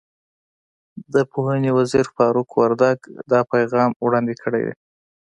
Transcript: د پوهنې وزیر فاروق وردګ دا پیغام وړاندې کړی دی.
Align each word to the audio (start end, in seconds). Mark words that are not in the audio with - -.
د 1.13 1.15
پوهنې 1.31 1.71
وزیر 1.77 2.05
فاروق 2.15 2.49
وردګ 2.61 2.99
دا 3.31 3.39
پیغام 3.51 3.91
وړاندې 4.05 4.33
کړی 4.43 4.61
دی. 4.67 4.73